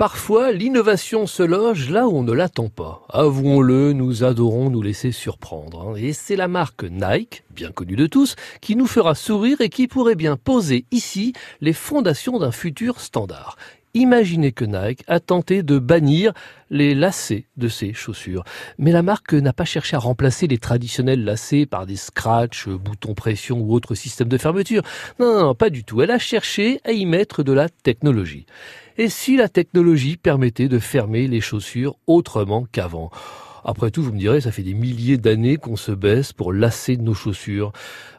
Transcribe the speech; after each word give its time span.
Parfois, 0.00 0.50
l'innovation 0.50 1.26
se 1.26 1.42
loge 1.42 1.90
là 1.90 2.08
où 2.08 2.16
on 2.16 2.22
ne 2.22 2.32
l'attend 2.32 2.70
pas. 2.70 3.02
Avouons-le, 3.10 3.92
nous 3.92 4.24
adorons 4.24 4.70
nous 4.70 4.80
laisser 4.80 5.12
surprendre. 5.12 5.90
Hein. 5.90 5.94
Et 5.98 6.14
c'est 6.14 6.36
la 6.36 6.48
marque 6.48 6.84
Nike, 6.84 7.44
bien 7.50 7.70
connue 7.70 7.96
de 7.96 8.06
tous, 8.06 8.34
qui 8.62 8.76
nous 8.76 8.86
fera 8.86 9.14
sourire 9.14 9.60
et 9.60 9.68
qui 9.68 9.88
pourrait 9.88 10.14
bien 10.14 10.38
poser 10.38 10.86
ici 10.90 11.34
les 11.60 11.74
fondations 11.74 12.38
d'un 12.38 12.50
futur 12.50 12.98
standard. 12.98 13.58
Imaginez 13.94 14.52
que 14.52 14.64
Nike 14.64 15.02
a 15.08 15.18
tenté 15.18 15.62
de 15.62 15.78
bannir 15.78 16.32
les 16.70 16.94
lacets 16.94 17.46
de 17.56 17.68
ses 17.68 17.92
chaussures. 17.92 18.44
Mais 18.78 18.92
la 18.92 19.02
marque 19.02 19.32
n'a 19.32 19.52
pas 19.52 19.64
cherché 19.64 19.96
à 19.96 19.98
remplacer 19.98 20.46
les 20.46 20.58
traditionnels 20.58 21.24
lacets 21.24 21.66
par 21.66 21.86
des 21.86 21.96
scratchs, 21.96 22.68
boutons 22.68 23.14
pression 23.14 23.60
ou 23.60 23.72
autres 23.72 23.96
systèmes 23.96 24.28
de 24.28 24.38
fermeture. 24.38 24.82
Non, 25.18 25.34
non, 25.34 25.40
non, 25.40 25.54
pas 25.54 25.70
du 25.70 25.82
tout. 25.82 26.02
Elle 26.02 26.12
a 26.12 26.18
cherché 26.18 26.80
à 26.84 26.92
y 26.92 27.04
mettre 27.04 27.42
de 27.42 27.52
la 27.52 27.68
technologie. 27.68 28.46
Et 28.96 29.08
si 29.08 29.36
la 29.36 29.48
technologie 29.48 30.16
permettait 30.16 30.68
de 30.68 30.78
fermer 30.78 31.26
les 31.26 31.40
chaussures 31.40 31.96
autrement 32.06 32.66
qu'avant? 32.70 33.10
Après 33.64 33.90
tout, 33.90 34.02
vous 34.02 34.12
me 34.12 34.18
direz, 34.18 34.40
ça 34.40 34.52
fait 34.52 34.62
des 34.62 34.74
milliers 34.74 35.18
d'années 35.18 35.56
qu'on 35.56 35.76
se 35.76 35.92
baisse 35.92 36.32
pour 36.32 36.52
lasser 36.52 36.96
nos 36.96 37.14
chaussures. 37.14 37.72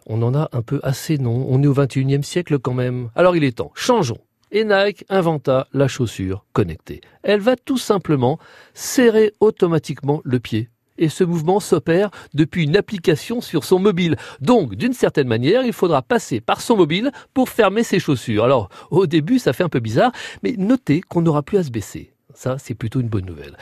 On 0.05 0.21
en 0.21 0.35
a 0.35 0.49
un 0.51 0.61
peu 0.61 0.79
assez, 0.83 1.17
non? 1.17 1.47
On 1.49 1.63
est 1.63 1.67
au 1.67 1.73
21e 1.73 2.23
siècle 2.23 2.59
quand 2.59 2.73
même. 2.73 3.09
Alors 3.15 3.35
il 3.35 3.43
est 3.43 3.57
temps, 3.57 3.71
changeons 3.73 4.19
et 4.51 4.63
Nike 4.63 5.05
inventa 5.09 5.67
la 5.73 5.87
chaussure 5.87 6.45
connectée. 6.53 7.01
Elle 7.23 7.39
va 7.39 7.55
tout 7.55 7.77
simplement 7.77 8.39
serrer 8.73 9.33
automatiquement 9.39 10.21
le 10.23 10.39
pied. 10.39 10.69
Et 10.97 11.09
ce 11.09 11.23
mouvement 11.23 11.59
s'opère 11.59 12.11
depuis 12.33 12.63
une 12.63 12.77
application 12.77 13.41
sur 13.41 13.63
son 13.63 13.79
mobile. 13.79 14.17
Donc, 14.39 14.75
d'une 14.75 14.93
certaine 14.93 15.27
manière, 15.27 15.63
il 15.65 15.73
faudra 15.73 16.01
passer 16.01 16.41
par 16.41 16.61
son 16.61 16.77
mobile 16.77 17.11
pour 17.33 17.49
fermer 17.49 17.83
ses 17.83 17.99
chaussures. 17.99 18.43
Alors, 18.43 18.69
au 18.91 19.07
début, 19.07 19.39
ça 19.39 19.53
fait 19.53 19.63
un 19.63 19.69
peu 19.69 19.79
bizarre, 19.79 20.11
mais 20.43 20.53
notez 20.57 21.01
qu'on 21.01 21.21
n'aura 21.21 21.41
plus 21.41 21.57
à 21.57 21.63
se 21.63 21.71
baisser. 21.71 22.10
Ça, 22.33 22.57
c'est 22.57 22.75
plutôt 22.75 22.99
une 22.99 23.09
bonne 23.09 23.25
nouvelle. 23.25 23.57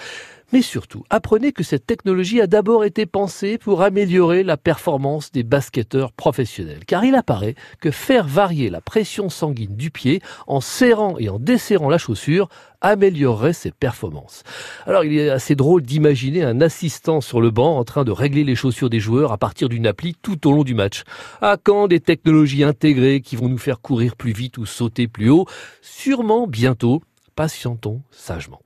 Mais 0.51 0.63
surtout, 0.63 1.03
apprenez 1.11 1.51
que 1.51 1.61
cette 1.63 1.85
technologie 1.85 2.41
a 2.41 2.47
d'abord 2.47 2.83
été 2.83 3.05
pensée 3.05 3.59
pour 3.59 3.83
améliorer 3.83 4.41
la 4.43 4.57
performance 4.57 5.31
des 5.31 5.43
basketteurs 5.43 6.11
professionnels. 6.11 6.85
Car 6.87 7.05
il 7.05 7.13
apparaît 7.13 7.53
que 7.79 7.91
faire 7.91 8.27
varier 8.27 8.71
la 8.71 8.81
pression 8.81 9.29
sanguine 9.29 9.75
du 9.75 9.91
pied 9.91 10.21
en 10.47 10.59
serrant 10.59 11.17
et 11.19 11.29
en 11.29 11.37
desserrant 11.37 11.89
la 11.89 11.99
chaussure 11.99 12.49
améliorerait 12.81 13.53
ses 13.53 13.71
performances. 13.71 14.43
Alors 14.87 15.03
il 15.03 15.15
est 15.19 15.29
assez 15.29 15.53
drôle 15.53 15.83
d'imaginer 15.83 16.43
un 16.43 16.61
assistant 16.61 17.21
sur 17.21 17.41
le 17.41 17.51
banc 17.51 17.77
en 17.77 17.83
train 17.83 18.03
de 18.03 18.11
régler 18.11 18.43
les 18.43 18.55
chaussures 18.55 18.89
des 18.89 18.99
joueurs 18.99 19.31
à 19.31 19.37
partir 19.37 19.69
d'une 19.69 19.85
appli 19.85 20.15
tout 20.19 20.47
au 20.47 20.51
long 20.51 20.63
du 20.63 20.73
match. 20.73 21.03
À 21.41 21.57
quand 21.61 21.87
des 21.87 21.99
technologies 21.99 22.63
intégrées 22.63 23.21
qui 23.21 23.35
vont 23.35 23.49
nous 23.49 23.57
faire 23.59 23.81
courir 23.81 24.15
plus 24.15 24.31
vite 24.31 24.57
ou 24.57 24.65
sauter 24.65 25.07
plus 25.07 25.29
haut? 25.29 25.45
Sûrement 25.81 26.47
bientôt. 26.47 27.03
Patientons 27.35 28.01
sagement. 28.11 28.61